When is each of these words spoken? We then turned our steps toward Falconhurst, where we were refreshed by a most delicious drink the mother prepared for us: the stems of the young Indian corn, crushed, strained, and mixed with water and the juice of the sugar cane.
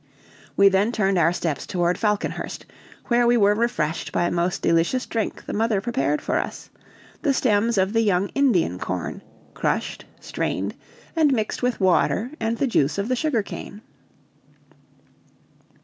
We 0.57 0.67
then 0.67 0.91
turned 0.91 1.19
our 1.19 1.31
steps 1.31 1.67
toward 1.67 1.95
Falconhurst, 1.95 2.65
where 3.05 3.27
we 3.27 3.37
were 3.37 3.53
refreshed 3.53 4.11
by 4.11 4.23
a 4.25 4.31
most 4.31 4.63
delicious 4.63 5.05
drink 5.05 5.45
the 5.45 5.53
mother 5.53 5.79
prepared 5.79 6.23
for 6.23 6.39
us: 6.39 6.71
the 7.21 7.35
stems 7.35 7.77
of 7.77 7.93
the 7.93 8.01
young 8.01 8.29
Indian 8.29 8.79
corn, 8.79 9.21
crushed, 9.53 10.05
strained, 10.19 10.73
and 11.15 11.31
mixed 11.31 11.61
with 11.61 11.79
water 11.79 12.31
and 12.39 12.57
the 12.57 12.65
juice 12.65 12.97
of 12.97 13.09
the 13.09 13.15
sugar 13.15 13.43
cane. 13.43 13.81